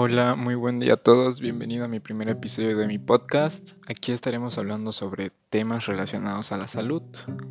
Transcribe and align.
Hola, 0.00 0.36
muy 0.36 0.54
buen 0.54 0.78
día 0.78 0.92
a 0.92 0.96
todos. 0.96 1.40
Bienvenido 1.40 1.84
a 1.84 1.88
mi 1.88 1.98
primer 1.98 2.28
episodio 2.28 2.78
de 2.78 2.86
mi 2.86 2.98
podcast. 3.00 3.72
Aquí 3.88 4.12
estaremos 4.12 4.56
hablando 4.56 4.92
sobre 4.92 5.32
temas 5.50 5.86
relacionados 5.86 6.52
a 6.52 6.56
la 6.56 6.68
salud, 6.68 7.02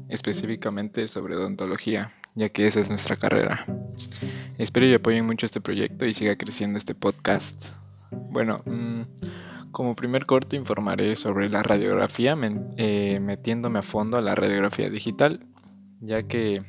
específicamente 0.08 1.10
sobre 1.10 1.36
odontología, 1.36 2.14
ya 2.36 2.48
que 2.48 2.66
esa 2.66 2.80
es 2.80 2.88
nuestra 2.88 3.18
carrera. 3.18 3.66
Espero 4.58 4.86
y 4.86 4.94
apoyen 4.94 5.26
mucho 5.26 5.46
este 5.46 5.60
proyecto 5.60 6.06
y 6.06 6.14
siga 6.14 6.38
creciendo 6.38 6.78
este 6.78 6.96
podcast. 6.96 7.66
Bueno, 8.12 8.62
mm, 8.64 9.02
como 9.74 9.98
primer 9.98 10.26
corto 10.26 10.56
informaré 10.56 11.18
sobre 11.18 11.50
la 11.50 11.64
radiografía, 11.64 12.38
eh, 12.78 13.20
metiéndome 13.20 13.80
a 13.80 13.84
fondo 13.84 14.16
a 14.16 14.22
la 14.22 14.36
radiografía 14.36 14.90
digital, 14.90 15.46
ya 16.00 16.24
que 16.24 16.64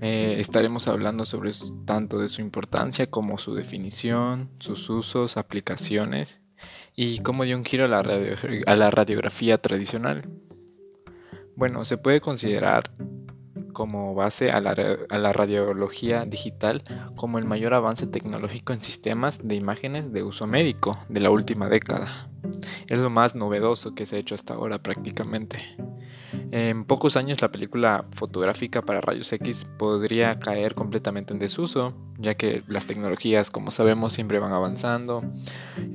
eh, 0.00 0.36
estaremos 0.38 0.86
hablando 0.86 1.24
sobre 1.24 1.52
tanto 1.84 2.18
de 2.18 2.28
su 2.28 2.40
importancia 2.40 3.10
como 3.10 3.38
su 3.38 3.54
definición, 3.54 4.50
sus 4.60 4.88
usos, 4.90 5.36
aplicaciones 5.36 6.40
y 6.94 7.18
cómo 7.20 7.44
dio 7.44 7.56
un 7.56 7.64
giro 7.64 7.84
a 7.84 7.88
la, 7.88 8.90
radiografía 8.90 9.58
tradicional. 9.58 10.28
Bueno, 11.56 11.84
se 11.84 11.96
puede 11.96 12.20
considerar 12.20 12.92
como 13.72 14.14
base 14.14 14.50
a 14.50 14.60
la, 14.60 15.32
radiología 15.32 16.24
digital 16.24 16.82
como 17.16 17.38
el 17.38 17.44
mayor 17.44 17.74
avance 17.74 18.06
tecnológico 18.06 18.72
en 18.72 18.80
sistemas 18.80 19.40
de 19.46 19.56
imágenes 19.56 20.12
de 20.12 20.22
uso 20.22 20.46
médico 20.46 20.98
de 21.08 21.20
la 21.20 21.30
última 21.30 21.68
década. 21.68 22.28
Es 22.86 23.00
lo 23.00 23.10
más 23.10 23.34
novedoso 23.34 23.94
que 23.94 24.06
se 24.06 24.16
ha 24.16 24.18
hecho 24.20 24.36
hasta 24.36 24.54
ahora 24.54 24.80
prácticamente. 24.80 25.76
En 26.50 26.84
pocos 26.84 27.16
años 27.16 27.42
la 27.42 27.52
película 27.52 28.06
fotográfica 28.12 28.82
para 28.82 29.00
rayos 29.00 29.32
X 29.32 29.66
podría 29.78 30.38
caer 30.38 30.74
completamente 30.74 31.32
en 31.32 31.38
desuso, 31.38 31.92
ya 32.18 32.36
que 32.36 32.62
las 32.66 32.86
tecnologías, 32.86 33.50
como 33.50 33.70
sabemos, 33.70 34.14
siempre 34.14 34.38
van 34.38 34.52
avanzando, 34.52 35.22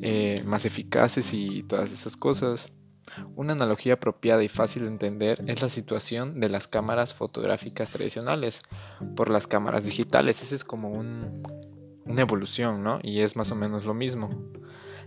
eh, 0.01 0.43
más 0.45 0.65
eficaces 0.65 1.33
y 1.33 1.63
todas 1.63 1.91
esas 1.91 2.15
cosas. 2.15 2.71
Una 3.35 3.53
analogía 3.53 3.95
apropiada 3.95 4.43
y 4.43 4.47
fácil 4.47 4.83
de 4.83 4.89
entender 4.89 5.43
es 5.47 5.61
la 5.61 5.69
situación 5.69 6.39
de 6.39 6.49
las 6.49 6.67
cámaras 6.67 7.13
fotográficas 7.13 7.91
tradicionales 7.91 8.63
por 9.15 9.29
las 9.29 9.47
cámaras 9.47 9.85
digitales. 9.85 10.41
Esa 10.41 10.55
es 10.55 10.63
como 10.63 10.89
una 10.89 12.21
evolución, 12.21 12.83
¿no? 12.83 12.99
Y 13.03 13.21
es 13.21 13.35
más 13.35 13.51
o 13.51 13.55
menos 13.55 13.85
lo 13.85 13.93
mismo. 13.93 14.29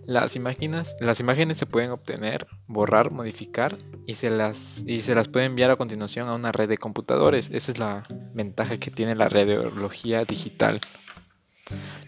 Las 0.06 0.36
imágenes, 0.36 0.94
las 1.00 1.18
imágenes 1.18 1.58
se 1.58 1.66
pueden 1.66 1.90
obtener, 1.90 2.46
borrar, 2.68 3.10
modificar 3.10 3.76
y 4.06 4.14
se, 4.14 4.30
las, 4.30 4.84
y 4.86 5.02
se 5.02 5.16
las 5.16 5.26
puede 5.26 5.46
enviar 5.46 5.72
a 5.72 5.76
continuación 5.76 6.28
a 6.28 6.34
una 6.34 6.52
red 6.52 6.68
de 6.68 6.78
computadores. 6.78 7.50
Esa 7.52 7.72
es 7.72 7.78
la 7.78 8.04
ventaja 8.32 8.78
que 8.78 8.92
tiene 8.92 9.16
la 9.16 9.28
radiología 9.28 10.24
digital. 10.24 10.80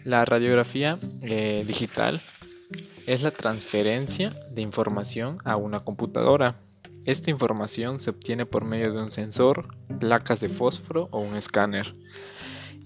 La 0.05 0.23
radiografía 0.23 0.97
eh, 1.21 1.65
digital 1.67 2.21
es 3.05 3.23
la 3.23 3.31
transferencia 3.31 4.33
de 4.49 4.61
información 4.61 5.39
a 5.43 5.57
una 5.57 5.81
computadora. 5.81 6.55
Esta 7.03 7.31
información 7.31 7.99
se 7.99 8.11
obtiene 8.11 8.45
por 8.45 8.63
medio 8.63 8.93
de 8.93 9.01
un 9.01 9.11
sensor, 9.11 9.67
placas 9.99 10.39
de 10.39 10.47
fósforo 10.47 11.09
o 11.11 11.19
un 11.19 11.35
escáner 11.35 11.95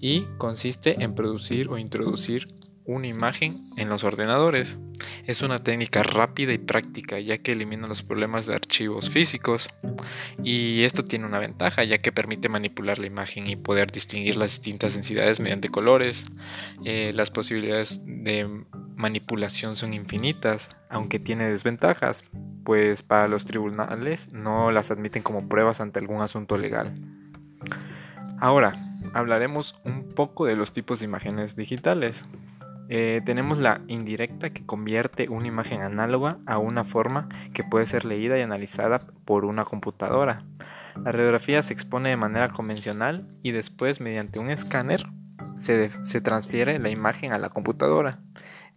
y 0.00 0.26
consiste 0.38 1.02
en 1.02 1.14
producir 1.14 1.68
o 1.68 1.78
introducir 1.78 2.46
una 2.84 3.06
imagen 3.06 3.54
en 3.76 3.88
los 3.88 4.04
ordenadores. 4.04 4.78
Es 5.26 5.42
una 5.42 5.58
técnica 5.58 6.02
rápida 6.02 6.52
y 6.52 6.58
práctica 6.58 7.18
ya 7.18 7.38
que 7.38 7.52
elimina 7.52 7.86
los 7.86 8.02
problemas 8.02 8.46
de 8.46 8.54
archivos 8.54 9.10
físicos 9.10 9.68
y 10.42 10.84
esto 10.84 11.04
tiene 11.04 11.26
una 11.26 11.38
ventaja 11.38 11.84
ya 11.84 11.98
que 11.98 12.12
permite 12.12 12.48
manipular 12.48 12.98
la 12.98 13.06
imagen 13.06 13.46
y 13.46 13.56
poder 13.56 13.90
distinguir 13.90 14.36
las 14.36 14.50
distintas 14.50 14.94
densidades 14.94 15.40
mediante 15.40 15.70
colores. 15.70 16.24
Eh, 16.84 17.12
las 17.14 17.30
posibilidades 17.30 18.00
de 18.04 18.64
manipulación 18.96 19.76
son 19.76 19.94
infinitas, 19.94 20.70
aunque 20.88 21.18
tiene 21.18 21.48
desventajas, 21.48 22.24
pues 22.64 23.02
para 23.02 23.28
los 23.28 23.44
tribunales 23.44 24.30
no 24.32 24.70
las 24.70 24.90
admiten 24.90 25.22
como 25.22 25.48
pruebas 25.48 25.80
ante 25.80 26.00
algún 26.00 26.22
asunto 26.22 26.56
legal. 26.58 26.94
Ahora, 28.38 28.74
hablaremos 29.14 29.74
un 29.84 30.08
poco 30.08 30.46
de 30.46 30.56
los 30.56 30.72
tipos 30.72 31.00
de 31.00 31.06
imágenes 31.06 31.56
digitales. 31.56 32.24
Eh, 32.88 33.22
tenemos 33.24 33.58
la 33.58 33.80
indirecta 33.88 34.50
que 34.50 34.66
convierte 34.66 35.28
una 35.28 35.46
imagen 35.46 35.80
análoga 35.80 36.38
a 36.46 36.58
una 36.58 36.84
forma 36.84 37.28
que 37.52 37.64
puede 37.64 37.86
ser 37.86 38.04
leída 38.04 38.38
y 38.38 38.42
analizada 38.42 38.98
por 39.24 39.44
una 39.44 39.64
computadora. 39.64 40.44
La 41.02 41.12
radiografía 41.12 41.62
se 41.62 41.72
expone 41.72 42.10
de 42.10 42.16
manera 42.16 42.50
convencional 42.50 43.26
y 43.42 43.52
después 43.52 44.00
mediante 44.00 44.38
un 44.38 44.50
escáner 44.50 45.06
se, 45.56 45.90
se 46.04 46.20
transfiere 46.20 46.78
la 46.78 46.90
imagen 46.90 47.32
a 47.32 47.38
la 47.38 47.48
computadora 47.48 48.20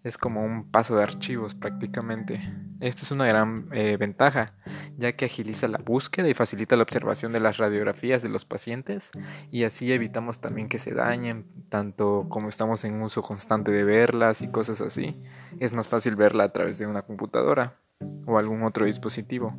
es 0.03 0.17
como 0.17 0.43
un 0.43 0.69
paso 0.69 0.95
de 0.95 1.03
archivos 1.03 1.55
prácticamente. 1.55 2.41
Esta 2.79 3.01
es 3.01 3.11
una 3.11 3.25
gran 3.25 3.67
eh, 3.71 3.97
ventaja, 3.97 4.53
ya 4.97 5.15
que 5.15 5.25
agiliza 5.25 5.67
la 5.67 5.79
búsqueda 5.79 6.29
y 6.29 6.33
facilita 6.33 6.75
la 6.75 6.83
observación 6.83 7.31
de 7.31 7.39
las 7.39 7.57
radiografías 7.57 8.21
de 8.21 8.29
los 8.29 8.45
pacientes 8.45 9.11
y 9.49 9.63
así 9.63 9.91
evitamos 9.91 10.39
también 10.39 10.69
que 10.69 10.77
se 10.77 10.93
dañen, 10.93 11.45
tanto 11.69 12.27
como 12.29 12.49
estamos 12.49 12.85
en 12.85 13.01
uso 13.01 13.21
constante 13.23 13.71
de 13.71 13.83
verlas 13.83 14.41
y 14.41 14.49
cosas 14.49 14.81
así. 14.81 15.19
Es 15.59 15.73
más 15.73 15.89
fácil 15.89 16.15
verla 16.15 16.45
a 16.45 16.53
través 16.53 16.77
de 16.77 16.87
una 16.87 17.01
computadora 17.01 17.79
o 18.25 18.37
algún 18.37 18.63
otro 18.63 18.85
dispositivo. 18.85 19.57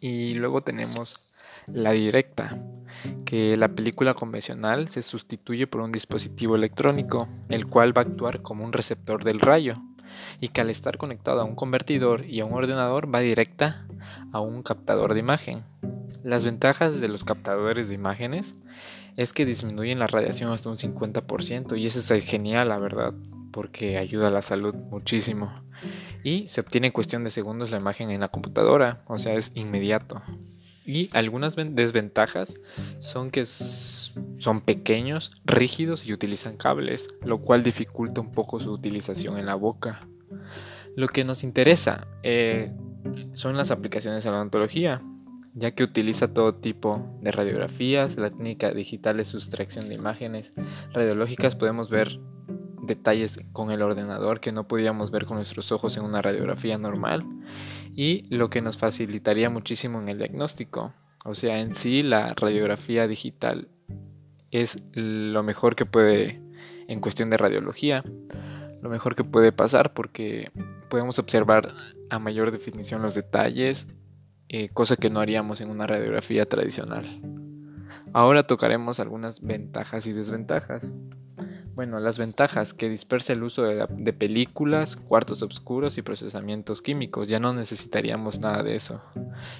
Y 0.00 0.34
luego 0.34 0.62
tenemos 0.62 1.32
la 1.66 1.90
directa, 1.90 2.56
que 3.24 3.56
la 3.56 3.68
película 3.68 4.14
convencional 4.14 4.88
se 4.88 5.02
sustituye 5.02 5.66
por 5.66 5.80
un 5.80 5.92
dispositivo 5.92 6.56
electrónico, 6.56 7.28
el 7.48 7.66
cual 7.66 7.96
va 7.96 8.02
a 8.02 8.04
actuar 8.04 8.42
como 8.42 8.64
un 8.64 8.72
receptor 8.72 9.24
del 9.24 9.40
rayo, 9.40 9.80
y 10.40 10.48
que 10.48 10.60
al 10.60 10.70
estar 10.70 10.98
conectado 10.98 11.40
a 11.40 11.44
un 11.44 11.54
convertidor 11.54 12.24
y 12.24 12.40
a 12.40 12.44
un 12.44 12.54
ordenador 12.54 13.12
va 13.12 13.20
directa 13.20 13.86
a 14.32 14.40
un 14.40 14.62
captador 14.62 15.14
de 15.14 15.20
imagen. 15.20 15.64
Las 16.22 16.44
ventajas 16.44 17.00
de 17.00 17.08
los 17.08 17.24
captadores 17.24 17.88
de 17.88 17.94
imágenes 17.94 18.54
es 19.16 19.32
que 19.32 19.46
disminuyen 19.46 19.98
la 19.98 20.06
radiación 20.06 20.52
hasta 20.52 20.68
un 20.68 20.76
50% 20.76 21.78
y 21.78 21.86
eso 21.86 22.14
es 22.14 22.24
genial, 22.24 22.68
la 22.68 22.78
verdad, 22.78 23.14
porque 23.52 23.98
ayuda 23.98 24.28
a 24.28 24.32
la 24.32 24.42
salud 24.42 24.74
muchísimo. 24.74 25.52
Y 26.24 26.48
se 26.48 26.60
obtiene 26.60 26.88
en 26.88 26.92
cuestión 26.92 27.24
de 27.24 27.30
segundos 27.30 27.70
la 27.70 27.78
imagen 27.78 28.10
en 28.10 28.20
la 28.20 28.28
computadora, 28.28 29.02
o 29.06 29.18
sea, 29.18 29.34
es 29.34 29.52
inmediato. 29.54 30.22
Y 30.88 31.10
algunas 31.12 31.54
desventajas 31.54 32.54
son 32.98 33.30
que 33.30 33.44
son 33.44 34.62
pequeños, 34.62 35.32
rígidos 35.44 36.06
y 36.06 36.14
utilizan 36.14 36.56
cables, 36.56 37.08
lo 37.22 37.42
cual 37.42 37.62
dificulta 37.62 38.22
un 38.22 38.30
poco 38.30 38.58
su 38.58 38.72
utilización 38.72 39.36
en 39.36 39.44
la 39.44 39.54
boca. 39.54 40.00
Lo 40.96 41.08
que 41.08 41.24
nos 41.24 41.44
interesa 41.44 42.08
eh, 42.22 42.72
son 43.34 43.58
las 43.58 43.70
aplicaciones 43.70 44.24
de 44.24 44.30
la 44.30 44.38
odontología, 44.38 45.02
ya 45.52 45.72
que 45.72 45.84
utiliza 45.84 46.32
todo 46.32 46.54
tipo 46.54 47.06
de 47.20 47.32
radiografías, 47.32 48.16
la 48.16 48.30
técnica 48.30 48.70
digital 48.72 49.18
de 49.18 49.26
sustracción 49.26 49.90
de 49.90 49.94
imágenes 49.94 50.54
radiológicas, 50.94 51.54
podemos 51.54 51.90
ver 51.90 52.18
detalles 52.88 53.38
con 53.52 53.72
el 53.72 53.82
ordenador 53.82 54.40
que 54.40 54.52
no 54.52 54.66
podíamos 54.66 55.10
ver 55.10 55.26
con 55.26 55.36
nuestros 55.36 55.70
ojos 55.70 55.98
en 55.98 56.04
una 56.04 56.22
radiografía 56.22 56.78
normal 56.78 57.26
y 57.98 58.22
lo 58.30 58.48
que 58.48 58.62
nos 58.62 58.78
facilitaría 58.78 59.50
muchísimo 59.50 60.00
en 60.00 60.08
el 60.08 60.18
diagnóstico. 60.18 60.94
O 61.24 61.34
sea, 61.34 61.58
en 61.58 61.74
sí 61.74 62.04
la 62.04 62.32
radiografía 62.32 63.08
digital 63.08 63.66
es 64.52 64.78
lo 64.92 65.42
mejor 65.42 65.74
que 65.74 65.84
puede, 65.84 66.40
en 66.86 67.00
cuestión 67.00 67.28
de 67.28 67.38
radiología, 67.38 68.04
lo 68.80 68.88
mejor 68.88 69.16
que 69.16 69.24
puede 69.24 69.50
pasar 69.50 69.94
porque 69.94 70.52
podemos 70.88 71.18
observar 71.18 71.72
a 72.08 72.20
mayor 72.20 72.52
definición 72.52 73.02
los 73.02 73.16
detalles, 73.16 73.88
eh, 74.48 74.68
cosa 74.68 74.94
que 74.94 75.10
no 75.10 75.18
haríamos 75.18 75.60
en 75.60 75.68
una 75.68 75.88
radiografía 75.88 76.46
tradicional. 76.46 77.20
Ahora 78.12 78.46
tocaremos 78.46 79.00
algunas 79.00 79.40
ventajas 79.40 80.06
y 80.06 80.12
desventajas. 80.12 80.94
Bueno, 81.78 82.00
las 82.00 82.18
ventajas 82.18 82.74
que 82.74 82.88
dispersa 82.88 83.34
el 83.34 83.44
uso 83.44 83.62
de, 83.62 84.12
películas, 84.12 84.96
cuartos 84.96 85.42
oscuros 85.42 85.96
y 85.96 86.02
procesamientos 86.02 86.82
químicos. 86.82 87.28
Ya 87.28 87.38
no 87.38 87.54
necesitaríamos 87.54 88.40
nada 88.40 88.64
de 88.64 88.74
eso. 88.74 89.00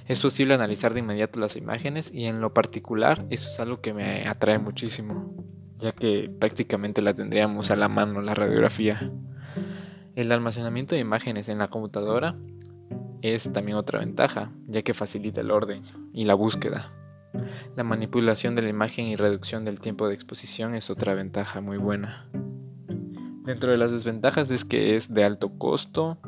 Es 0.08 0.20
posible 0.20 0.54
analizar 0.54 0.94
de 0.94 0.98
inmediato 0.98 1.38
las 1.38 1.54
imágenes 1.54 2.10
y 2.12 2.24
en 2.24 2.40
lo 2.40 2.52
particular 2.52 3.24
eso 3.30 3.46
es 3.46 3.60
algo 3.60 3.80
que 3.80 3.94
me 3.94 4.26
atrae 4.26 4.58
muchísimo, 4.58 5.32
ya 5.76 5.92
que 5.92 6.28
prácticamente 6.40 7.02
la 7.02 7.14
tendríamos 7.14 7.70
a 7.70 7.76
la 7.76 7.86
mano 7.86 8.20
la 8.20 8.34
radiografía. 8.34 9.12
El 10.16 10.32
almacenamiento 10.32 10.96
de 10.96 11.00
imágenes 11.00 11.48
en 11.48 11.58
la 11.58 11.68
computadora 11.68 12.34
es 13.22 13.52
también 13.52 13.78
otra 13.78 14.00
ventaja, 14.00 14.50
ya 14.66 14.82
que 14.82 14.92
facilita 14.92 15.40
el 15.40 15.52
orden 15.52 15.82
y 16.12 16.24
la 16.24 16.34
búsqueda. 16.34 16.97
La 17.76 17.84
manipulación 17.84 18.54
de 18.54 18.62
la 18.62 18.68
imagen 18.68 19.06
y 19.06 19.16
reducción 19.16 19.64
del 19.64 19.80
tiempo 19.80 20.08
de 20.08 20.14
exposición 20.14 20.74
es 20.74 20.90
otra 20.90 21.14
ventaja 21.14 21.60
muy 21.60 21.76
buena. 21.76 22.28
Dentro 23.44 23.70
de 23.70 23.78
las 23.78 23.92
desventajas 23.92 24.50
es 24.50 24.64
que 24.64 24.96
es 24.96 25.12
de 25.12 25.24
alto 25.24 25.56
costo, 25.56 26.18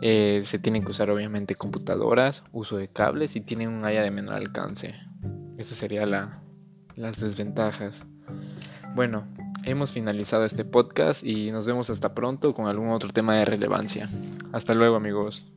eh, 0.00 0.42
se 0.44 0.58
tienen 0.58 0.84
que 0.84 0.90
usar 0.90 1.10
obviamente 1.10 1.54
computadoras, 1.54 2.42
uso 2.52 2.76
de 2.76 2.88
cables 2.88 3.36
y 3.36 3.40
tienen 3.40 3.68
un 3.68 3.84
área 3.84 4.02
de 4.02 4.10
menor 4.10 4.34
alcance. 4.34 4.94
Esas 5.56 5.78
serían 5.78 6.10
las 6.96 7.20
desventajas. 7.20 8.06
Bueno, 8.94 9.24
hemos 9.64 9.92
finalizado 9.92 10.44
este 10.44 10.64
podcast 10.64 11.24
y 11.24 11.50
nos 11.50 11.66
vemos 11.66 11.90
hasta 11.90 12.14
pronto 12.14 12.54
con 12.54 12.66
algún 12.66 12.90
otro 12.90 13.10
tema 13.10 13.36
de 13.36 13.44
relevancia. 13.44 14.08
Hasta 14.52 14.74
luego 14.74 14.96
amigos. 14.96 15.50